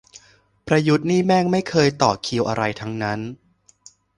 [0.67, 3.19] ประยุทธ์นี่แม่งไม่เคยต่อคิวอะไรทั้งนั้น